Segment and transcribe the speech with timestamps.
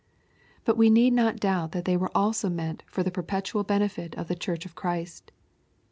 [0.65, 4.29] But we need not doubt that they were also meant for the perpetual benefit of
[4.29, 5.31] the Church of Christ.